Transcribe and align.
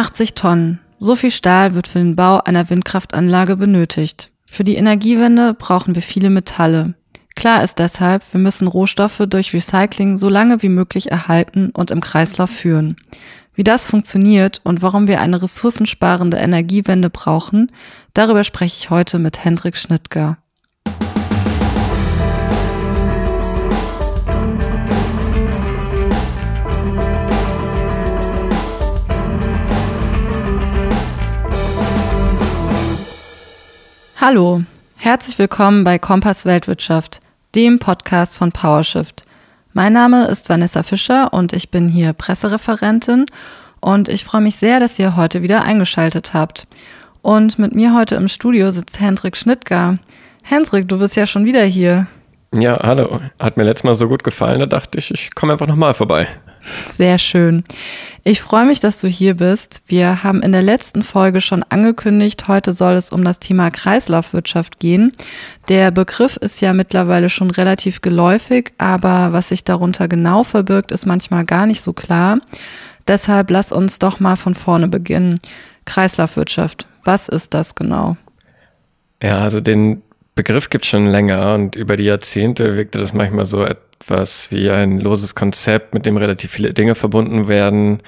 80 0.00 0.32
Tonnen. 0.32 0.80
So 0.98 1.14
viel 1.14 1.30
Stahl 1.30 1.74
wird 1.74 1.86
für 1.86 1.98
den 1.98 2.16
Bau 2.16 2.38
einer 2.38 2.70
Windkraftanlage 2.70 3.56
benötigt. 3.56 4.30
Für 4.46 4.64
die 4.64 4.76
Energiewende 4.76 5.52
brauchen 5.52 5.94
wir 5.94 6.00
viele 6.00 6.30
Metalle. 6.30 6.94
Klar 7.36 7.62
ist 7.62 7.78
deshalb, 7.78 8.22
wir 8.32 8.40
müssen 8.40 8.66
Rohstoffe 8.66 9.22
durch 9.28 9.52
Recycling 9.52 10.16
so 10.16 10.30
lange 10.30 10.62
wie 10.62 10.70
möglich 10.70 11.10
erhalten 11.10 11.68
und 11.74 11.90
im 11.90 12.00
Kreislauf 12.00 12.48
führen. 12.48 12.96
Wie 13.54 13.62
das 13.62 13.84
funktioniert 13.84 14.62
und 14.64 14.80
warum 14.80 15.06
wir 15.06 15.20
eine 15.20 15.42
ressourcensparende 15.42 16.38
Energiewende 16.38 17.10
brauchen, 17.10 17.70
darüber 18.14 18.42
spreche 18.42 18.78
ich 18.78 18.88
heute 18.88 19.18
mit 19.18 19.44
Hendrik 19.44 19.76
Schnittger. 19.76 20.38
Hallo, 34.22 34.60
herzlich 34.98 35.38
willkommen 35.38 35.82
bei 35.82 35.98
Kompass 35.98 36.44
Weltwirtschaft, 36.44 37.22
dem 37.54 37.78
Podcast 37.78 38.36
von 38.36 38.52
PowerShift. 38.52 39.24
Mein 39.72 39.94
Name 39.94 40.26
ist 40.26 40.50
Vanessa 40.50 40.82
Fischer 40.82 41.32
und 41.32 41.54
ich 41.54 41.70
bin 41.70 41.88
hier 41.88 42.12
Pressereferentin 42.12 43.24
und 43.80 44.10
ich 44.10 44.26
freue 44.26 44.42
mich 44.42 44.56
sehr, 44.56 44.78
dass 44.78 44.98
ihr 44.98 45.16
heute 45.16 45.40
wieder 45.40 45.62
eingeschaltet 45.62 46.34
habt. 46.34 46.66
Und 47.22 47.58
mit 47.58 47.74
mir 47.74 47.94
heute 47.94 48.16
im 48.16 48.28
Studio 48.28 48.72
sitzt 48.72 49.00
Hendrik 49.00 49.38
Schnittger. 49.38 49.94
Hendrik, 50.42 50.86
du 50.86 50.98
bist 50.98 51.16
ja 51.16 51.26
schon 51.26 51.46
wieder 51.46 51.64
hier. 51.64 52.06
Ja, 52.54 52.78
hallo. 52.82 53.22
Hat 53.40 53.56
mir 53.56 53.64
letztes 53.64 53.84
Mal 53.84 53.94
so 53.94 54.06
gut 54.06 54.22
gefallen, 54.22 54.60
da 54.60 54.66
dachte 54.66 54.98
ich, 54.98 55.10
ich 55.10 55.34
komme 55.34 55.54
einfach 55.54 55.66
nochmal 55.66 55.94
vorbei. 55.94 56.28
Sehr 56.92 57.18
schön. 57.18 57.64
Ich 58.22 58.42
freue 58.42 58.66
mich, 58.66 58.80
dass 58.80 59.00
du 59.00 59.08
hier 59.08 59.34
bist. 59.34 59.82
Wir 59.86 60.22
haben 60.22 60.42
in 60.42 60.52
der 60.52 60.62
letzten 60.62 61.02
Folge 61.02 61.40
schon 61.40 61.62
angekündigt, 61.62 62.48
heute 62.48 62.74
soll 62.74 62.94
es 62.94 63.10
um 63.10 63.24
das 63.24 63.38
Thema 63.38 63.70
Kreislaufwirtschaft 63.70 64.78
gehen. 64.78 65.12
Der 65.68 65.90
Begriff 65.90 66.36
ist 66.36 66.60
ja 66.60 66.72
mittlerweile 66.72 67.30
schon 67.30 67.50
relativ 67.50 68.02
geläufig, 68.02 68.72
aber 68.78 69.32
was 69.32 69.48
sich 69.48 69.64
darunter 69.64 70.08
genau 70.08 70.44
verbirgt, 70.44 70.92
ist 70.92 71.06
manchmal 71.06 71.44
gar 71.44 71.66
nicht 71.66 71.80
so 71.80 71.92
klar. 71.92 72.40
Deshalb 73.08 73.50
lass 73.50 73.72
uns 73.72 73.98
doch 73.98 74.20
mal 74.20 74.36
von 74.36 74.54
vorne 74.54 74.88
beginnen. 74.88 75.40
Kreislaufwirtschaft, 75.86 76.86
was 77.04 77.28
ist 77.28 77.54
das 77.54 77.74
genau? 77.74 78.16
Ja, 79.22 79.38
also 79.38 79.60
den 79.60 80.02
Begriff 80.34 80.70
gibt 80.70 80.84
es 80.84 80.90
schon 80.90 81.06
länger 81.06 81.54
und 81.54 81.76
über 81.76 81.96
die 81.96 82.04
Jahrzehnte 82.04 82.76
wirkte 82.76 82.98
das 82.98 83.12
manchmal 83.12 83.46
so 83.46 83.66
etwas 84.00 84.50
wie 84.50 84.70
ein 84.70 84.98
loses 84.98 85.34
Konzept, 85.34 85.94
mit 85.94 86.06
dem 86.06 86.16
relativ 86.16 86.50
viele 86.50 86.72
Dinge 86.72 86.94
verbunden 86.94 87.48
werden. 87.48 88.02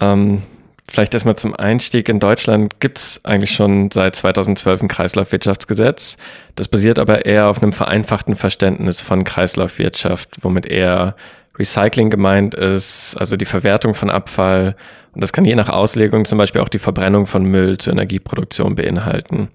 Ähm, 0.00 0.42
vielleicht 0.88 1.14
erstmal 1.14 1.36
zum 1.36 1.54
Einstieg. 1.54 2.08
In 2.08 2.20
Deutschland 2.20 2.78
gibt 2.80 2.98
es 2.98 3.20
eigentlich 3.24 3.52
schon 3.52 3.90
seit 3.90 4.16
2012 4.16 4.82
ein 4.82 4.88
Kreislaufwirtschaftsgesetz. 4.88 6.16
Das 6.56 6.68
basiert 6.68 6.98
aber 6.98 7.24
eher 7.24 7.48
auf 7.48 7.62
einem 7.62 7.72
vereinfachten 7.72 8.36
Verständnis 8.36 9.00
von 9.00 9.24
Kreislaufwirtschaft, 9.24 10.38
womit 10.42 10.66
eher 10.66 11.16
Recycling 11.58 12.10
gemeint 12.10 12.54
ist, 12.54 13.16
also 13.16 13.36
die 13.36 13.44
Verwertung 13.44 13.94
von 13.94 14.10
Abfall. 14.10 14.76
Und 15.14 15.22
das 15.22 15.32
kann 15.32 15.44
je 15.44 15.54
nach 15.54 15.68
Auslegung 15.68 16.24
zum 16.24 16.38
Beispiel 16.38 16.60
auch 16.60 16.68
die 16.68 16.78
Verbrennung 16.78 17.26
von 17.26 17.44
Müll 17.44 17.78
zur 17.78 17.92
Energieproduktion 17.92 18.74
beinhalten. 18.74 19.50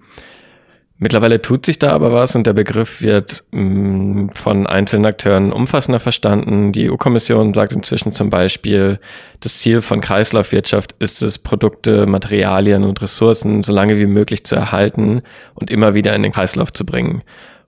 Mittlerweile 1.02 1.40
tut 1.40 1.64
sich 1.64 1.78
da 1.78 1.92
aber 1.92 2.12
was 2.12 2.36
und 2.36 2.46
der 2.46 2.52
Begriff 2.52 3.00
wird 3.00 3.42
mh, 3.52 3.62
mm, 3.62 4.30
von 4.34 4.66
einzelnen 4.66 5.06
Akteuren 5.06 5.50
umfassender 5.50 5.98
verstanden. 5.98 6.72
Die 6.72 6.90
EU-Kommission 6.90 7.54
sagt 7.54 7.72
inzwischen 7.72 8.12
zum 8.12 8.28
Beispiel, 8.28 9.00
das 9.40 9.56
Ziel 9.56 9.80
von 9.80 10.02
Kreislaufwirtschaft 10.02 10.94
ist 10.98 11.22
es, 11.22 11.38
Produkte, 11.38 12.04
Materialien 12.04 12.84
und 12.84 13.00
Ressourcen 13.00 13.62
so 13.62 13.72
lange 13.72 13.96
wie 13.96 14.06
möglich 14.06 14.44
zu 14.44 14.56
erhalten 14.56 15.22
und 15.54 15.70
immer 15.70 15.94
wieder 15.94 16.14
in 16.14 16.22
den 16.22 16.32
Kreislauf 16.32 16.70
zu 16.70 16.84
bringen. 16.84 17.22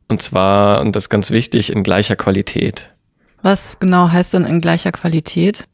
Und 0.09 0.21
zwar, 0.21 0.83
und 0.83 0.95
das 0.95 1.05
ist 1.05 1.09
ganz 1.09 1.31
wichtig, 1.31 1.73
in 1.73 1.83
gleicher 1.83 2.17
Qualität. 2.17 2.91
Was 3.41 3.79
genau 3.79 4.11
heißt 4.11 4.35
denn 4.35 4.45
in 4.45 4.61
gleicher 4.61 4.93
Qualität? 4.93 5.65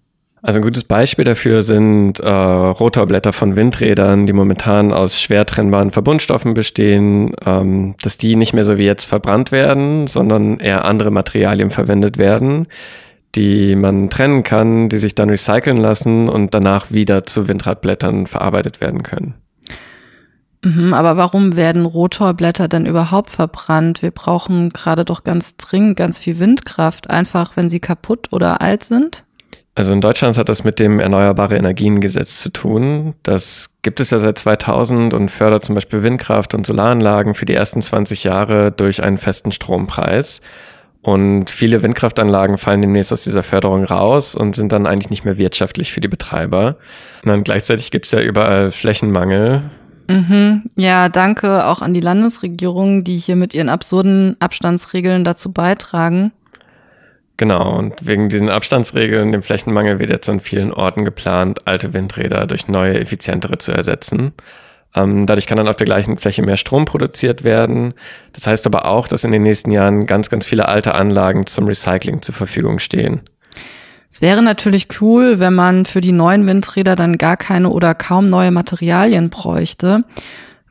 Also 0.48 0.60
ein 0.60 0.62
gutes 0.62 0.84
Beispiel 0.84 1.26
dafür 1.26 1.60
sind 1.60 2.20
äh, 2.20 2.26
Rotorblätter 2.26 3.34
von 3.34 3.54
Windrädern, 3.54 4.26
die 4.26 4.32
momentan 4.32 4.94
aus 4.94 5.20
schwer 5.20 5.44
trennbaren 5.44 5.90
Verbundstoffen 5.90 6.54
bestehen, 6.54 7.32
ähm, 7.44 7.96
dass 8.02 8.16
die 8.16 8.34
nicht 8.34 8.54
mehr 8.54 8.64
so 8.64 8.78
wie 8.78 8.86
jetzt 8.86 9.04
verbrannt 9.04 9.52
werden, 9.52 10.06
sondern 10.06 10.58
eher 10.58 10.86
andere 10.86 11.10
Materialien 11.10 11.70
verwendet 11.70 12.16
werden, 12.16 12.66
die 13.34 13.76
man 13.76 14.08
trennen 14.08 14.42
kann, 14.42 14.88
die 14.88 14.96
sich 14.96 15.14
dann 15.14 15.28
recyceln 15.28 15.76
lassen 15.76 16.30
und 16.30 16.54
danach 16.54 16.90
wieder 16.90 17.26
zu 17.26 17.46
Windradblättern 17.46 18.26
verarbeitet 18.26 18.80
werden 18.80 19.02
können. 19.02 19.34
Mhm, 20.64 20.94
aber 20.94 21.18
warum 21.18 21.56
werden 21.56 21.84
Rotorblätter 21.84 22.68
denn 22.68 22.86
überhaupt 22.86 23.28
verbrannt? 23.28 24.00
Wir 24.00 24.12
brauchen 24.12 24.70
gerade 24.70 25.04
doch 25.04 25.24
ganz 25.24 25.58
dringend 25.58 25.98
ganz 25.98 26.18
viel 26.18 26.38
Windkraft, 26.38 27.10
einfach 27.10 27.58
wenn 27.58 27.68
sie 27.68 27.80
kaputt 27.80 28.28
oder 28.30 28.62
alt 28.62 28.84
sind. 28.84 29.24
Also 29.78 29.92
in 29.92 30.00
Deutschland 30.00 30.36
hat 30.36 30.48
das 30.48 30.64
mit 30.64 30.80
dem 30.80 30.98
Erneuerbare 30.98 31.56
Energiengesetz 31.56 32.38
zu 32.38 32.50
tun. 32.50 33.14
Das 33.22 33.76
gibt 33.82 34.00
es 34.00 34.10
ja 34.10 34.18
seit 34.18 34.36
2000 34.36 35.14
und 35.14 35.30
fördert 35.30 35.62
zum 35.62 35.76
Beispiel 35.76 36.02
Windkraft 36.02 36.52
und 36.52 36.66
Solaranlagen 36.66 37.36
für 37.36 37.46
die 37.46 37.54
ersten 37.54 37.80
20 37.80 38.24
Jahre 38.24 38.72
durch 38.72 39.04
einen 39.04 39.18
festen 39.18 39.52
Strompreis. 39.52 40.40
Und 41.00 41.50
viele 41.50 41.84
Windkraftanlagen 41.84 42.58
fallen 42.58 42.82
demnächst 42.82 43.12
aus 43.12 43.22
dieser 43.22 43.44
Förderung 43.44 43.84
raus 43.84 44.34
und 44.34 44.56
sind 44.56 44.72
dann 44.72 44.84
eigentlich 44.84 45.10
nicht 45.10 45.24
mehr 45.24 45.38
wirtschaftlich 45.38 45.92
für 45.92 46.00
die 46.00 46.08
Betreiber. 46.08 46.78
Und 47.22 47.28
dann 47.28 47.44
gleichzeitig 47.44 47.92
gibt 47.92 48.06
es 48.06 48.10
ja 48.10 48.20
überall 48.20 48.72
Flächenmangel. 48.72 49.70
Mhm. 50.08 50.64
Ja, 50.74 51.08
danke 51.08 51.66
auch 51.66 51.82
an 51.82 51.94
die 51.94 52.00
Landesregierung, 52.00 53.04
die 53.04 53.18
hier 53.18 53.36
mit 53.36 53.54
ihren 53.54 53.68
absurden 53.68 54.34
Abstandsregeln 54.40 55.22
dazu 55.22 55.52
beitragen. 55.52 56.32
Genau, 57.38 57.78
und 57.78 58.04
wegen 58.04 58.28
diesen 58.28 58.50
Abstandsregeln, 58.50 59.30
dem 59.30 59.44
Flächenmangel 59.44 60.00
wird 60.00 60.10
jetzt 60.10 60.28
an 60.28 60.40
vielen 60.40 60.72
Orten 60.72 61.04
geplant, 61.04 61.68
alte 61.68 61.94
Windräder 61.94 62.46
durch 62.46 62.66
neue, 62.66 62.98
effizientere 62.98 63.58
zu 63.58 63.70
ersetzen. 63.70 64.32
Ähm, 64.92 65.24
dadurch 65.24 65.46
kann 65.46 65.56
dann 65.56 65.68
auf 65.68 65.76
der 65.76 65.84
gleichen 65.84 66.16
Fläche 66.16 66.42
mehr 66.42 66.56
Strom 66.56 66.84
produziert 66.84 67.44
werden. 67.44 67.94
Das 68.32 68.48
heißt 68.48 68.66
aber 68.66 68.86
auch, 68.86 69.06
dass 69.06 69.22
in 69.22 69.30
den 69.30 69.44
nächsten 69.44 69.70
Jahren 69.70 70.06
ganz, 70.06 70.30
ganz 70.30 70.46
viele 70.46 70.66
alte 70.66 70.96
Anlagen 70.96 71.46
zum 71.46 71.66
Recycling 71.66 72.22
zur 72.22 72.34
Verfügung 72.34 72.80
stehen. 72.80 73.20
Es 74.10 74.20
wäre 74.20 74.42
natürlich 74.42 74.88
cool, 75.00 75.38
wenn 75.38 75.54
man 75.54 75.86
für 75.86 76.00
die 76.00 76.12
neuen 76.12 76.44
Windräder 76.44 76.96
dann 76.96 77.18
gar 77.18 77.36
keine 77.36 77.68
oder 77.68 77.94
kaum 77.94 78.28
neue 78.28 78.50
Materialien 78.50 79.30
bräuchte. 79.30 80.02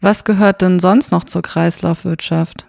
Was 0.01 0.25
gehört 0.25 0.61
denn 0.61 0.81
sonst 0.81 1.13
noch 1.13 1.23
zur 1.23 1.43
Kreislaufwirtschaft? 1.43 2.65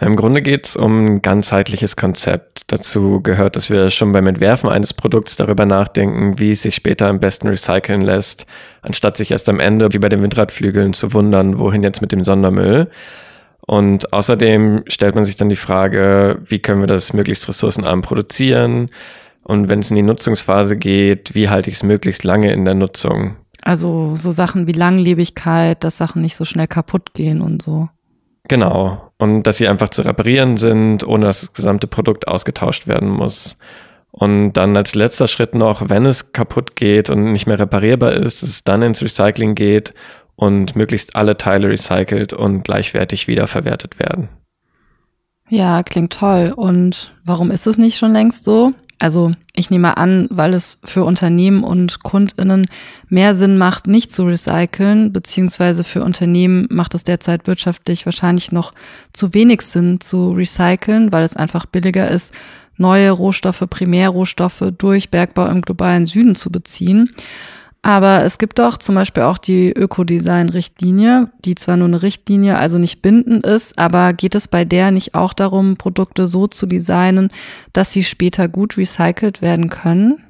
Im 0.00 0.16
Grunde 0.16 0.42
geht 0.42 0.66
es 0.66 0.76
um 0.76 1.04
ein 1.04 1.22
ganzheitliches 1.22 1.96
Konzept. 1.96 2.62
Dazu 2.66 3.20
gehört, 3.22 3.54
dass 3.56 3.70
wir 3.70 3.90
schon 3.90 4.12
beim 4.12 4.26
Entwerfen 4.26 4.68
eines 4.68 4.94
Produkts 4.94 5.36
darüber 5.36 5.64
nachdenken, 5.64 6.38
wie 6.38 6.52
es 6.52 6.62
sich 6.62 6.74
später 6.74 7.06
am 7.06 7.20
besten 7.20 7.48
recyceln 7.48 8.02
lässt, 8.02 8.46
anstatt 8.80 9.16
sich 9.16 9.30
erst 9.30 9.48
am 9.48 9.60
Ende, 9.60 9.92
wie 9.92 9.98
bei 9.98 10.08
den 10.08 10.22
Windradflügeln, 10.22 10.92
zu 10.92 11.12
wundern, 11.12 11.58
wohin 11.58 11.82
jetzt 11.82 12.00
mit 12.00 12.10
dem 12.10 12.24
Sondermüll. 12.24 12.90
Und 13.64 14.12
außerdem 14.12 14.82
stellt 14.88 15.14
man 15.14 15.24
sich 15.24 15.36
dann 15.36 15.48
die 15.48 15.56
Frage, 15.56 16.40
wie 16.46 16.58
können 16.58 16.80
wir 16.80 16.88
das 16.88 17.12
möglichst 17.12 17.48
ressourcenarm 17.48 18.02
produzieren? 18.02 18.90
Und 19.44 19.68
wenn 19.68 19.80
es 19.80 19.90
in 19.90 19.96
die 19.96 20.02
Nutzungsphase 20.02 20.76
geht, 20.76 21.34
wie 21.34 21.48
halte 21.48 21.70
ich 21.70 21.76
es 21.76 21.82
möglichst 21.82 22.24
lange 22.24 22.52
in 22.52 22.64
der 22.64 22.74
Nutzung? 22.74 23.36
Also 23.60 24.16
so 24.16 24.32
Sachen 24.32 24.66
wie 24.66 24.72
Langlebigkeit, 24.72 25.84
dass 25.84 25.96
Sachen 25.96 26.22
nicht 26.22 26.36
so 26.36 26.44
schnell 26.44 26.66
kaputt 26.66 27.14
gehen 27.14 27.40
und 27.40 27.62
so. 27.62 27.88
Genau. 28.52 29.10
Und 29.16 29.44
dass 29.44 29.56
sie 29.56 29.66
einfach 29.66 29.88
zu 29.88 30.02
reparieren 30.02 30.58
sind, 30.58 31.08
ohne 31.08 31.24
dass 31.24 31.40
das 31.40 31.54
gesamte 31.54 31.86
Produkt 31.86 32.28
ausgetauscht 32.28 32.86
werden 32.86 33.08
muss. 33.08 33.56
Und 34.10 34.52
dann 34.52 34.76
als 34.76 34.94
letzter 34.94 35.26
Schritt 35.26 35.54
noch, 35.54 35.88
wenn 35.88 36.04
es 36.04 36.32
kaputt 36.32 36.76
geht 36.76 37.08
und 37.08 37.32
nicht 37.32 37.46
mehr 37.46 37.58
reparierbar 37.58 38.12
ist, 38.12 38.42
dass 38.42 38.50
es 38.50 38.62
dann 38.62 38.82
ins 38.82 39.00
Recycling 39.00 39.54
geht 39.54 39.94
und 40.36 40.76
möglichst 40.76 41.16
alle 41.16 41.38
Teile 41.38 41.70
recycelt 41.70 42.34
und 42.34 42.62
gleichwertig 42.62 43.26
wiederverwertet 43.26 43.98
werden. 43.98 44.28
Ja, 45.48 45.82
klingt 45.82 46.12
toll. 46.12 46.52
Und 46.54 47.14
warum 47.24 47.50
ist 47.50 47.66
es 47.66 47.78
nicht 47.78 47.96
schon 47.96 48.12
längst 48.12 48.44
so? 48.44 48.74
Also 49.02 49.32
ich 49.52 49.68
nehme 49.68 49.96
an, 49.96 50.28
weil 50.30 50.54
es 50.54 50.78
für 50.84 51.02
Unternehmen 51.02 51.64
und 51.64 52.04
Kundinnen 52.04 52.68
mehr 53.08 53.34
Sinn 53.34 53.58
macht, 53.58 53.88
nicht 53.88 54.12
zu 54.12 54.22
recyceln, 54.22 55.12
beziehungsweise 55.12 55.82
für 55.82 56.04
Unternehmen 56.04 56.68
macht 56.70 56.94
es 56.94 57.02
derzeit 57.02 57.48
wirtschaftlich 57.48 58.06
wahrscheinlich 58.06 58.52
noch 58.52 58.74
zu 59.12 59.34
wenig 59.34 59.62
Sinn 59.62 60.00
zu 60.00 60.30
recyceln, 60.30 61.10
weil 61.10 61.24
es 61.24 61.34
einfach 61.34 61.66
billiger 61.66 62.08
ist, 62.12 62.32
neue 62.76 63.10
Rohstoffe, 63.10 63.64
Primärrohstoffe 63.68 64.72
durch 64.78 65.10
Bergbau 65.10 65.46
im 65.46 65.62
globalen 65.62 66.06
Süden 66.06 66.36
zu 66.36 66.52
beziehen. 66.52 67.10
Aber 67.84 68.24
es 68.24 68.38
gibt 68.38 68.60
doch 68.60 68.78
zum 68.78 68.94
Beispiel 68.94 69.24
auch 69.24 69.38
die 69.38 69.72
Ökodesign-Richtlinie, 69.72 71.32
die 71.44 71.56
zwar 71.56 71.76
nur 71.76 71.88
eine 71.88 72.02
Richtlinie, 72.02 72.56
also 72.56 72.78
nicht 72.78 73.02
bindend 73.02 73.44
ist, 73.44 73.76
aber 73.76 74.12
geht 74.12 74.36
es 74.36 74.46
bei 74.46 74.64
der 74.64 74.92
nicht 74.92 75.16
auch 75.16 75.32
darum, 75.32 75.76
Produkte 75.76 76.28
so 76.28 76.46
zu 76.46 76.66
designen, 76.66 77.30
dass 77.72 77.90
sie 77.90 78.04
später 78.04 78.46
gut 78.46 78.76
recycelt 78.76 79.42
werden 79.42 79.68
können? 79.68 80.22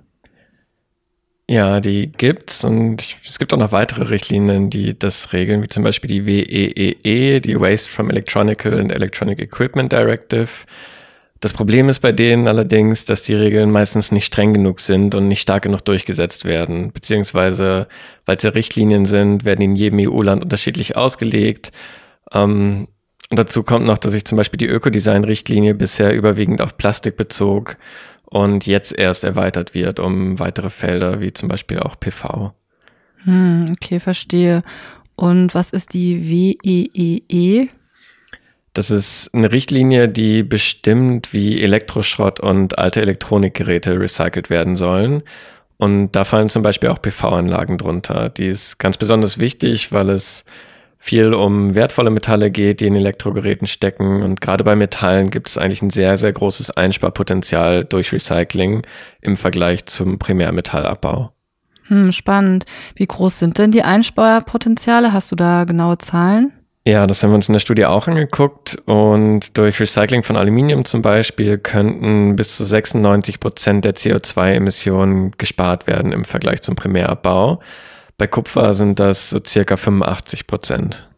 Ja, 1.46 1.80
die 1.80 2.10
gibt's 2.10 2.64
und 2.64 3.16
es 3.26 3.38
gibt 3.38 3.52
auch 3.52 3.58
noch 3.58 3.72
weitere 3.72 4.04
Richtlinien, 4.04 4.70
die 4.70 4.98
das 4.98 5.34
regeln, 5.34 5.62
wie 5.62 5.68
zum 5.68 5.82
Beispiel 5.82 6.08
die 6.08 6.24
WEEE, 6.24 6.96
e, 7.04 7.40
die 7.40 7.60
Waste 7.60 7.90
from 7.90 8.08
Electronical 8.08 8.80
and 8.80 8.90
Electronic 8.90 9.38
Equipment 9.38 9.92
Directive. 9.92 10.48
Das 11.42 11.52
Problem 11.52 11.88
ist 11.88 11.98
bei 11.98 12.12
denen 12.12 12.46
allerdings, 12.46 13.04
dass 13.04 13.22
die 13.22 13.34
Regeln 13.34 13.72
meistens 13.72 14.12
nicht 14.12 14.26
streng 14.26 14.54
genug 14.54 14.80
sind 14.80 15.16
und 15.16 15.26
nicht 15.26 15.40
stark 15.40 15.64
genug 15.64 15.84
durchgesetzt 15.84 16.44
werden, 16.44 16.92
beziehungsweise 16.92 17.88
weil 18.26 18.36
es 18.36 18.44
ja 18.44 18.50
Richtlinien 18.50 19.06
sind, 19.06 19.44
werden 19.44 19.60
in 19.60 19.74
jedem 19.74 19.98
EU-Land 19.98 20.44
unterschiedlich 20.44 20.96
ausgelegt. 20.96 21.72
Ähm, 22.32 22.86
und 23.28 23.38
dazu 23.40 23.64
kommt 23.64 23.86
noch, 23.86 23.98
dass 23.98 24.12
sich 24.12 24.24
zum 24.24 24.38
Beispiel 24.38 24.58
die 24.58 24.68
Ökodesign-Richtlinie 24.68 25.74
bisher 25.74 26.14
überwiegend 26.14 26.62
auf 26.62 26.76
Plastik 26.76 27.16
bezog 27.16 27.76
und 28.24 28.64
jetzt 28.68 28.96
erst 28.96 29.24
erweitert 29.24 29.74
wird 29.74 29.98
um 29.98 30.38
weitere 30.38 30.70
Felder 30.70 31.20
wie 31.20 31.32
zum 31.32 31.48
Beispiel 31.48 31.80
auch 31.80 31.98
PV. 31.98 32.54
Hm, 33.24 33.66
okay, 33.72 33.98
verstehe. 33.98 34.62
Und 35.16 35.56
was 35.56 35.70
ist 35.70 35.92
die 35.92 36.28
WEEE? 36.62 37.68
Das 38.72 38.90
ist 38.90 39.30
eine 39.34 39.52
Richtlinie, 39.52 40.08
die 40.08 40.42
bestimmt, 40.42 41.32
wie 41.32 41.62
Elektroschrott 41.62 42.40
und 42.40 42.78
alte 42.78 43.02
Elektronikgeräte 43.02 44.00
recycelt 44.00 44.48
werden 44.48 44.76
sollen. 44.76 45.22
Und 45.76 46.12
da 46.12 46.24
fallen 46.24 46.48
zum 46.48 46.62
Beispiel 46.62 46.88
auch 46.88 47.02
PV-Anlagen 47.02 47.76
drunter. 47.76 48.28
Die 48.30 48.46
ist 48.46 48.78
ganz 48.78 48.96
besonders 48.96 49.38
wichtig, 49.38 49.92
weil 49.92 50.08
es 50.10 50.44
viel 50.96 51.34
um 51.34 51.74
wertvolle 51.74 52.10
Metalle 52.10 52.52
geht, 52.52 52.80
die 52.80 52.86
in 52.86 52.94
Elektrogeräten 52.94 53.66
stecken. 53.66 54.22
Und 54.22 54.40
gerade 54.40 54.62
bei 54.62 54.76
Metallen 54.76 55.30
gibt 55.30 55.48
es 55.48 55.58
eigentlich 55.58 55.82
ein 55.82 55.90
sehr, 55.90 56.16
sehr 56.16 56.32
großes 56.32 56.70
Einsparpotenzial 56.70 57.84
durch 57.84 58.12
Recycling 58.12 58.86
im 59.20 59.36
Vergleich 59.36 59.84
zum 59.86 60.20
Primärmetallabbau. 60.20 61.32
Hm, 61.88 62.12
spannend. 62.12 62.64
Wie 62.94 63.06
groß 63.06 63.40
sind 63.40 63.58
denn 63.58 63.72
die 63.72 63.82
Einsparpotenziale? 63.82 65.12
Hast 65.12 65.32
du 65.32 65.36
da 65.36 65.64
genaue 65.64 65.98
Zahlen? 65.98 66.52
Ja, 66.84 67.06
das 67.06 67.22
haben 67.22 67.30
wir 67.30 67.36
uns 67.36 67.48
in 67.48 67.52
der 67.52 67.60
Studie 67.60 67.86
auch 67.86 68.08
angeguckt 68.08 68.76
und 68.86 69.56
durch 69.56 69.78
Recycling 69.78 70.24
von 70.24 70.36
Aluminium 70.36 70.84
zum 70.84 71.00
Beispiel 71.00 71.56
könnten 71.58 72.34
bis 72.34 72.56
zu 72.56 72.64
96 72.64 73.38
Prozent 73.38 73.84
der 73.84 73.94
CO2-Emissionen 73.94 75.32
gespart 75.38 75.86
werden 75.86 76.10
im 76.10 76.24
Vergleich 76.24 76.60
zum 76.62 76.74
Primärabbau. 76.74 77.60
Bei 78.18 78.26
Kupfer 78.26 78.74
sind 78.74 78.98
das 78.98 79.30
so 79.30 79.38
circa 79.46 79.76
85 79.76 80.48
Prozent. 80.48 81.08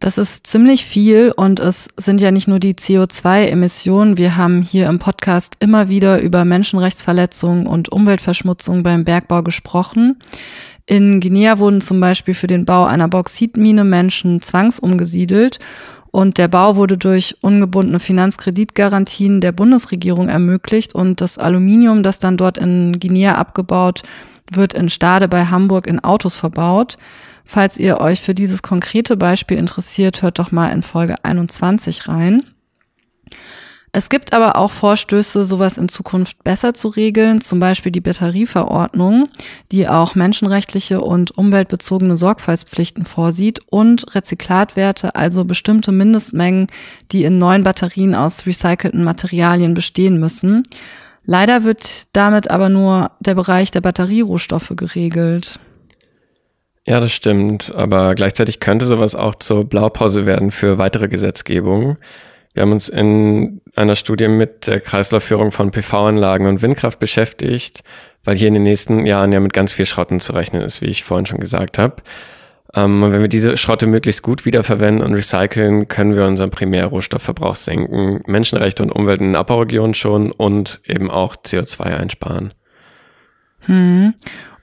Das 0.00 0.18
ist 0.18 0.46
ziemlich 0.46 0.84
viel 0.84 1.32
und 1.34 1.60
es 1.60 1.88
sind 1.96 2.20
ja 2.20 2.30
nicht 2.30 2.48
nur 2.48 2.58
die 2.58 2.74
CO2-Emissionen. 2.74 4.18
Wir 4.18 4.36
haben 4.36 4.60
hier 4.62 4.88
im 4.88 4.98
Podcast 4.98 5.54
immer 5.60 5.88
wieder 5.88 6.20
über 6.20 6.44
Menschenrechtsverletzungen 6.44 7.66
und 7.66 7.90
Umweltverschmutzung 7.90 8.82
beim 8.82 9.04
Bergbau 9.04 9.42
gesprochen. 9.42 10.20
In 10.86 11.18
Guinea 11.20 11.58
wurden 11.58 11.80
zum 11.80 11.98
Beispiel 11.98 12.34
für 12.34 12.46
den 12.46 12.64
Bau 12.64 12.84
einer 12.84 13.08
Bauxitmine 13.08 13.82
Menschen 13.82 14.40
zwangsumgesiedelt 14.40 15.58
und 16.12 16.38
der 16.38 16.46
Bau 16.46 16.76
wurde 16.76 16.96
durch 16.96 17.36
ungebundene 17.40 17.98
Finanzkreditgarantien 17.98 19.40
der 19.40 19.50
Bundesregierung 19.50 20.28
ermöglicht 20.28 20.94
und 20.94 21.20
das 21.20 21.38
Aluminium, 21.38 22.04
das 22.04 22.20
dann 22.20 22.36
dort 22.36 22.56
in 22.56 22.98
Guinea 23.00 23.34
abgebaut 23.34 24.02
wird 24.52 24.74
in 24.74 24.88
Stade 24.88 25.26
bei 25.26 25.46
Hamburg 25.46 25.88
in 25.88 26.02
Autos 26.02 26.36
verbaut. 26.36 26.98
Falls 27.44 27.76
ihr 27.78 28.00
euch 28.00 28.22
für 28.22 28.34
dieses 28.34 28.62
konkrete 28.62 29.16
Beispiel 29.16 29.58
interessiert, 29.58 30.22
hört 30.22 30.38
doch 30.38 30.52
mal 30.52 30.68
in 30.68 30.82
Folge 30.82 31.16
21 31.24 32.08
rein. 32.08 32.44
Es 33.96 34.10
gibt 34.10 34.34
aber 34.34 34.56
auch 34.56 34.72
Vorstöße, 34.72 35.46
sowas 35.46 35.78
in 35.78 35.88
Zukunft 35.88 36.44
besser 36.44 36.74
zu 36.74 36.88
regeln, 36.88 37.40
zum 37.40 37.60
Beispiel 37.60 37.90
die 37.90 38.02
Batterieverordnung, 38.02 39.30
die 39.72 39.88
auch 39.88 40.14
menschenrechtliche 40.14 41.00
und 41.00 41.30
umweltbezogene 41.30 42.18
Sorgfaltspflichten 42.18 43.06
vorsieht 43.06 43.60
und 43.70 44.14
Rezyklatwerte, 44.14 45.14
also 45.14 45.46
bestimmte 45.46 45.92
Mindestmengen, 45.92 46.66
die 47.10 47.24
in 47.24 47.38
neuen 47.38 47.62
Batterien 47.62 48.14
aus 48.14 48.44
recycelten 48.44 49.02
Materialien 49.02 49.72
bestehen 49.72 50.20
müssen. 50.20 50.64
Leider 51.24 51.64
wird 51.64 52.08
damit 52.12 52.50
aber 52.50 52.68
nur 52.68 53.12
der 53.20 53.34
Bereich 53.34 53.70
der 53.70 53.80
Batterierohstoffe 53.80 54.74
geregelt. 54.76 55.58
Ja, 56.84 57.00
das 57.00 57.12
stimmt. 57.12 57.72
Aber 57.74 58.14
gleichzeitig 58.14 58.60
könnte 58.60 58.84
sowas 58.84 59.14
auch 59.14 59.36
zur 59.36 59.64
Blaupause 59.64 60.26
werden 60.26 60.50
für 60.50 60.76
weitere 60.76 61.08
Gesetzgebung. 61.08 61.96
Wir 62.56 62.62
haben 62.62 62.72
uns 62.72 62.88
in 62.88 63.60
einer 63.74 63.96
Studie 63.96 64.28
mit 64.28 64.66
der 64.66 64.80
Kreislaufführung 64.80 65.52
von 65.52 65.72
PV-Anlagen 65.72 66.46
und 66.46 66.62
Windkraft 66.62 66.98
beschäftigt, 66.98 67.84
weil 68.24 68.34
hier 68.34 68.48
in 68.48 68.54
den 68.54 68.62
nächsten 68.62 69.04
Jahren 69.04 69.30
ja 69.30 69.40
mit 69.40 69.52
ganz 69.52 69.74
viel 69.74 69.84
Schrotten 69.84 70.20
zu 70.20 70.32
rechnen 70.32 70.62
ist, 70.62 70.80
wie 70.80 70.86
ich 70.86 71.04
vorhin 71.04 71.26
schon 71.26 71.38
gesagt 71.38 71.76
habe. 71.76 71.96
Ähm, 72.74 73.02
und 73.02 73.12
wenn 73.12 73.20
wir 73.20 73.28
diese 73.28 73.58
Schrotte 73.58 73.86
möglichst 73.86 74.22
gut 74.22 74.46
wiederverwenden 74.46 75.04
und 75.04 75.12
recyceln, 75.12 75.88
können 75.88 76.16
wir 76.16 76.24
unseren 76.24 76.50
Primärrohstoffverbrauch 76.50 77.56
senken, 77.56 78.22
Menschenrechte 78.24 78.82
und 78.82 78.90
Umwelt 78.90 79.20
in 79.20 79.36
Abbauregionen 79.36 79.92
schon 79.92 80.32
und 80.32 80.80
eben 80.86 81.10
auch 81.10 81.36
CO2 81.36 81.82
einsparen. 81.82 82.54
Hm. 83.66 84.14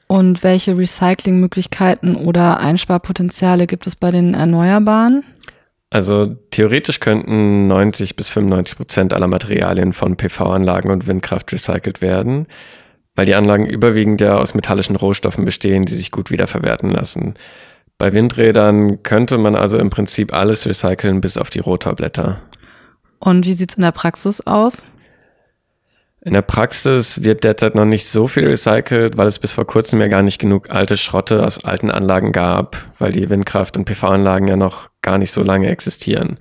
Und 0.07 0.41
welche 0.41 0.75
Recyclingmöglichkeiten 0.75 2.15
oder 2.15 2.59
Einsparpotenziale 2.59 3.67
gibt 3.67 3.85
es 3.85 3.95
bei 3.95 4.09
den 4.09 4.33
Erneuerbaren? 4.33 5.23
Also 5.93 6.35
theoretisch 6.49 6.99
könnten 6.99 7.67
90 7.67 8.15
bis 8.15 8.27
95 8.29 8.77
Prozent 8.77 9.13
aller 9.13 9.27
Materialien 9.27 9.93
von 9.93 10.17
PV-Anlagen 10.17 10.89
und 10.89 11.05
Windkraft 11.05 11.53
recycelt 11.53 12.01
werden, 12.01 12.47
weil 13.13 13.27
die 13.27 13.35
Anlagen 13.35 13.67
überwiegend 13.67 14.19
ja 14.19 14.39
aus 14.39 14.55
metallischen 14.55 14.95
Rohstoffen 14.95 15.45
bestehen, 15.45 15.85
die 15.85 15.95
sich 15.95 16.09
gut 16.09 16.31
wiederverwerten 16.31 16.89
lassen. 16.89 17.35
Bei 17.99 18.11
Windrädern 18.11 19.03
könnte 19.03 19.37
man 19.37 19.55
also 19.55 19.77
im 19.77 19.91
Prinzip 19.91 20.33
alles 20.33 20.65
recyceln 20.65 21.21
bis 21.21 21.37
auf 21.37 21.51
die 21.51 21.59
Rotorblätter. 21.59 22.41
Und 23.19 23.45
wie 23.45 23.53
sieht's 23.53 23.75
in 23.75 23.83
der 23.83 23.91
Praxis 23.91 24.41
aus? 24.41 24.87
In 26.25 26.33
der 26.33 26.41
Praxis 26.41 27.23
wird 27.23 27.43
derzeit 27.43 27.75
noch 27.75 27.83
nicht 27.83 28.07
so 28.07 28.29
viel 28.29 28.47
recycelt, 28.47 29.17
weil 29.17 29.27
es 29.27 29.39
bis 29.39 29.51
vor 29.51 29.67
kurzem 29.67 29.99
ja 29.99 30.07
gar 30.07 30.21
nicht 30.21 30.39
genug 30.39 30.69
alte 30.69 30.95
Schrotte 30.95 31.43
aus 31.45 31.65
alten 31.65 31.91
Anlagen 31.91 32.31
gab, 32.31 32.77
weil 32.97 33.11
die 33.11 33.29
Windkraft- 33.29 33.75
und 33.75 33.83
PV-Anlagen 33.83 34.47
ja 34.47 34.55
noch 34.55 34.89
gar 35.01 35.17
nicht 35.17 35.33
so 35.33 35.43
lange 35.43 35.67
existieren. 35.67 36.37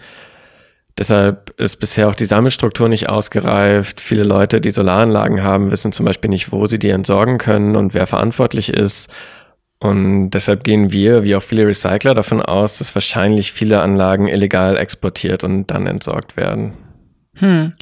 Deshalb 0.96 1.58
ist 1.58 1.76
bisher 1.76 2.08
auch 2.08 2.14
die 2.14 2.26
Sammelstruktur 2.26 2.88
nicht 2.88 3.08
ausgereift. 3.08 4.00
Viele 4.00 4.22
Leute, 4.22 4.60
die 4.60 4.70
Solaranlagen 4.70 5.42
haben, 5.42 5.72
wissen 5.72 5.90
zum 5.90 6.06
Beispiel 6.06 6.30
nicht, 6.30 6.52
wo 6.52 6.68
sie 6.68 6.78
die 6.78 6.90
entsorgen 6.90 7.38
können 7.38 7.74
und 7.74 7.92
wer 7.92 8.06
verantwortlich 8.06 8.72
ist. 8.72 9.10
Und 9.80 10.30
deshalb 10.30 10.62
gehen 10.62 10.92
wir, 10.92 11.24
wie 11.24 11.34
auch 11.34 11.42
viele 11.42 11.66
Recycler, 11.66 12.14
davon 12.14 12.40
aus, 12.40 12.78
dass 12.78 12.94
wahrscheinlich 12.94 13.50
viele 13.50 13.80
Anlagen 13.80 14.28
illegal 14.28 14.76
exportiert 14.76 15.42
und 15.42 15.72
dann 15.72 15.88
entsorgt 15.88 16.36
werden. 16.36 16.74
Hm. 17.34 17.72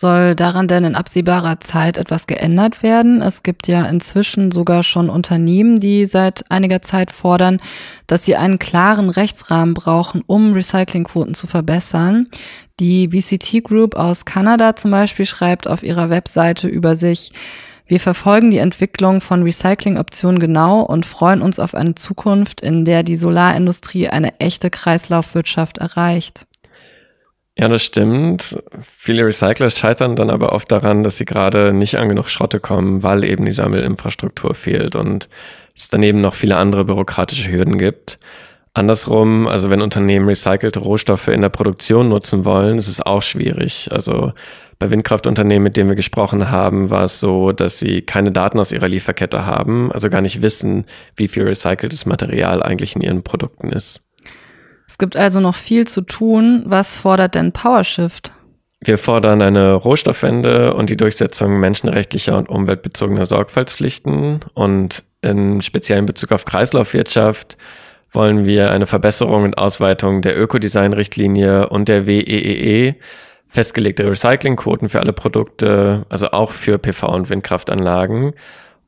Soll 0.00 0.36
daran 0.36 0.68
denn 0.68 0.84
in 0.84 0.94
absehbarer 0.94 1.58
Zeit 1.58 1.98
etwas 1.98 2.28
geändert 2.28 2.84
werden? 2.84 3.20
Es 3.20 3.42
gibt 3.42 3.66
ja 3.66 3.84
inzwischen 3.86 4.52
sogar 4.52 4.84
schon 4.84 5.10
Unternehmen, 5.10 5.80
die 5.80 6.06
seit 6.06 6.48
einiger 6.52 6.82
Zeit 6.82 7.10
fordern, 7.10 7.58
dass 8.06 8.24
sie 8.24 8.36
einen 8.36 8.60
klaren 8.60 9.10
Rechtsrahmen 9.10 9.74
brauchen, 9.74 10.22
um 10.24 10.52
Recyclingquoten 10.52 11.34
zu 11.34 11.48
verbessern. 11.48 12.28
Die 12.78 13.08
VCT 13.08 13.64
Group 13.64 13.96
aus 13.96 14.24
Kanada 14.24 14.76
zum 14.76 14.92
Beispiel 14.92 15.26
schreibt 15.26 15.66
auf 15.66 15.82
ihrer 15.82 16.10
Webseite 16.10 16.68
über 16.68 16.94
sich, 16.94 17.32
wir 17.88 17.98
verfolgen 17.98 18.52
die 18.52 18.58
Entwicklung 18.58 19.20
von 19.20 19.42
Recyclingoptionen 19.42 20.38
genau 20.38 20.82
und 20.82 21.06
freuen 21.06 21.42
uns 21.42 21.58
auf 21.58 21.74
eine 21.74 21.96
Zukunft, 21.96 22.60
in 22.60 22.84
der 22.84 23.02
die 23.02 23.16
Solarindustrie 23.16 24.08
eine 24.08 24.38
echte 24.38 24.70
Kreislaufwirtschaft 24.70 25.78
erreicht. 25.78 26.47
Ja, 27.60 27.66
das 27.66 27.82
stimmt. 27.82 28.62
Viele 28.96 29.24
Recycler 29.26 29.70
scheitern 29.70 30.14
dann 30.14 30.30
aber 30.30 30.52
oft 30.52 30.70
daran, 30.70 31.02
dass 31.02 31.16
sie 31.16 31.24
gerade 31.24 31.72
nicht 31.72 31.96
an 31.98 32.08
genug 32.08 32.28
Schrotte 32.28 32.60
kommen, 32.60 33.02
weil 33.02 33.24
eben 33.24 33.44
die 33.46 33.52
Sammelinfrastruktur 33.52 34.54
fehlt 34.54 34.94
und 34.94 35.28
es 35.74 35.88
daneben 35.88 36.20
noch 36.20 36.34
viele 36.34 36.56
andere 36.56 36.84
bürokratische 36.84 37.50
Hürden 37.50 37.76
gibt. 37.76 38.20
Andersrum, 38.74 39.48
also 39.48 39.70
wenn 39.70 39.82
Unternehmen 39.82 40.28
recycelte 40.28 40.78
Rohstoffe 40.78 41.26
in 41.28 41.42
der 41.42 41.48
Produktion 41.48 42.08
nutzen 42.08 42.44
wollen, 42.44 42.78
ist 42.78 42.86
es 42.86 43.00
auch 43.00 43.22
schwierig. 43.22 43.88
Also 43.90 44.32
bei 44.78 44.90
Windkraftunternehmen, 44.90 45.64
mit 45.64 45.76
denen 45.76 45.88
wir 45.88 45.96
gesprochen 45.96 46.52
haben, 46.52 46.90
war 46.90 47.04
es 47.04 47.18
so, 47.18 47.50
dass 47.50 47.80
sie 47.80 48.02
keine 48.02 48.30
Daten 48.30 48.60
aus 48.60 48.70
ihrer 48.70 48.88
Lieferkette 48.88 49.46
haben, 49.46 49.90
also 49.90 50.10
gar 50.10 50.20
nicht 50.20 50.42
wissen, 50.42 50.84
wie 51.16 51.26
viel 51.26 51.42
recyceltes 51.42 52.06
Material 52.06 52.62
eigentlich 52.62 52.94
in 52.94 53.02
ihren 53.02 53.24
Produkten 53.24 53.70
ist. 53.70 54.07
Es 54.88 54.96
gibt 54.96 55.16
also 55.16 55.38
noch 55.38 55.54
viel 55.54 55.86
zu 55.86 56.00
tun. 56.00 56.64
Was 56.66 56.96
fordert 56.96 57.34
denn 57.34 57.52
PowerShift? 57.52 58.32
Wir 58.80 58.96
fordern 58.96 59.42
eine 59.42 59.74
Rohstoffwende 59.74 60.72
und 60.74 60.88
die 60.88 60.96
Durchsetzung 60.96 61.60
menschenrechtlicher 61.60 62.38
und 62.38 62.48
umweltbezogener 62.48 63.26
Sorgfaltspflichten 63.26 64.40
und 64.54 65.02
in 65.20 65.62
speziellen 65.62 66.06
Bezug 66.06 66.32
auf 66.32 66.44
Kreislaufwirtschaft 66.44 67.58
wollen 68.12 68.46
wir 68.46 68.70
eine 68.70 68.86
Verbesserung 68.86 69.42
und 69.42 69.58
Ausweitung 69.58 70.22
der 70.22 70.40
Ökodesign-Richtlinie 70.40 71.68
und 71.68 71.88
der 71.88 72.06
WEEE, 72.06 72.88
e, 72.88 72.94
festgelegte 73.48 74.08
Recyclingquoten 74.08 74.88
für 74.88 75.00
alle 75.00 75.12
Produkte, 75.12 76.06
also 76.08 76.30
auch 76.30 76.52
für 76.52 76.76
PV- 76.76 77.14
und 77.14 77.30
Windkraftanlagen 77.30 78.34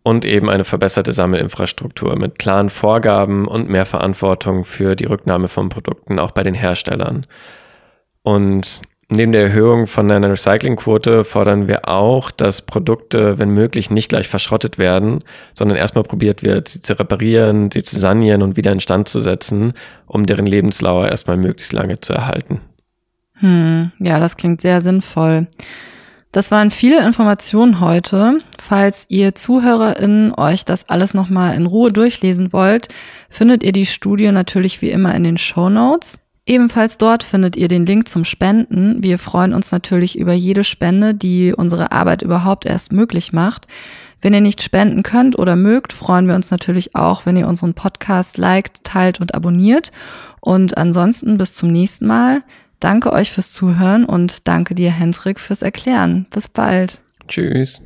und 0.02 0.24
eben 0.24 0.48
eine 0.48 0.64
verbesserte 0.64 1.12
Sammelinfrastruktur 1.12 2.18
mit 2.18 2.38
klaren 2.38 2.70
Vorgaben 2.70 3.46
und 3.46 3.68
mehr 3.68 3.86
Verantwortung 3.86 4.64
für 4.64 4.96
die 4.96 5.04
Rücknahme 5.04 5.48
von 5.48 5.68
Produkten 5.68 6.18
auch 6.18 6.30
bei 6.30 6.42
den 6.42 6.54
Herstellern. 6.54 7.26
Und 8.22 8.80
neben 9.10 9.32
der 9.32 9.42
Erhöhung 9.42 9.86
von 9.86 10.10
einer 10.10 10.30
Recyclingquote 10.30 11.24
fordern 11.24 11.68
wir 11.68 11.88
auch, 11.88 12.30
dass 12.30 12.62
Produkte, 12.62 13.38
wenn 13.38 13.50
möglich, 13.50 13.90
nicht 13.90 14.08
gleich 14.08 14.28
verschrottet 14.28 14.78
werden, 14.78 15.22
sondern 15.52 15.76
erstmal 15.76 16.04
probiert 16.04 16.42
wird, 16.42 16.68
sie 16.68 16.82
zu 16.82 16.98
reparieren, 16.98 17.70
sie 17.70 17.82
zu 17.82 17.98
sanieren 17.98 18.42
und 18.42 18.56
wieder 18.56 18.72
instand 18.72 19.08
zu 19.08 19.20
setzen, 19.20 19.74
um 20.06 20.24
deren 20.24 20.46
Lebensdauer 20.46 21.08
erstmal 21.08 21.36
möglichst 21.36 21.72
lange 21.72 22.00
zu 22.00 22.14
erhalten. 22.14 22.60
Hm, 23.34 23.92
ja, 23.98 24.18
das 24.18 24.36
klingt 24.36 24.60
sehr 24.60 24.80
sinnvoll. 24.80 25.46
Das 26.32 26.52
waren 26.52 26.70
viele 26.70 27.04
Informationen 27.04 27.80
heute. 27.80 28.38
Falls 28.56 29.04
ihr 29.08 29.34
ZuhörerInnen 29.34 30.32
euch 30.32 30.64
das 30.64 30.88
alles 30.88 31.12
nochmal 31.12 31.56
in 31.56 31.66
Ruhe 31.66 31.90
durchlesen 31.90 32.52
wollt, 32.52 32.88
findet 33.28 33.64
ihr 33.64 33.72
die 33.72 33.86
Studie 33.86 34.30
natürlich 34.30 34.80
wie 34.80 34.90
immer 34.90 35.12
in 35.14 35.24
den 35.24 35.38
Show 35.38 35.68
Notes. 35.68 36.20
Ebenfalls 36.46 36.98
dort 36.98 37.24
findet 37.24 37.56
ihr 37.56 37.66
den 37.66 37.84
Link 37.84 38.08
zum 38.08 38.24
Spenden. 38.24 39.02
Wir 39.02 39.18
freuen 39.18 39.52
uns 39.52 39.72
natürlich 39.72 40.16
über 40.16 40.32
jede 40.32 40.62
Spende, 40.62 41.14
die 41.14 41.52
unsere 41.52 41.90
Arbeit 41.90 42.22
überhaupt 42.22 42.64
erst 42.64 42.92
möglich 42.92 43.32
macht. 43.32 43.66
Wenn 44.20 44.34
ihr 44.34 44.40
nicht 44.40 44.62
spenden 44.62 45.02
könnt 45.02 45.36
oder 45.38 45.56
mögt, 45.56 45.92
freuen 45.92 46.28
wir 46.28 46.36
uns 46.36 46.50
natürlich 46.50 46.94
auch, 46.94 47.26
wenn 47.26 47.36
ihr 47.36 47.48
unseren 47.48 47.74
Podcast 47.74 48.38
liked, 48.38 48.84
teilt 48.84 49.20
und 49.20 49.34
abonniert. 49.34 49.90
Und 50.40 50.76
ansonsten 50.76 51.38
bis 51.38 51.54
zum 51.54 51.72
nächsten 51.72 52.06
Mal. 52.06 52.42
Danke 52.80 53.12
euch 53.12 53.30
fürs 53.30 53.52
Zuhören 53.52 54.04
und 54.06 54.48
danke 54.48 54.74
dir, 54.74 54.90
Hendrik, 54.90 55.38
fürs 55.38 55.62
Erklären. 55.62 56.26
Bis 56.30 56.48
bald. 56.48 57.02
Tschüss. 57.28 57.80